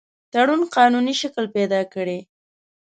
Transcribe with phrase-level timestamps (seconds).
[0.31, 2.19] تړون قانوني شکل پیدا کړي.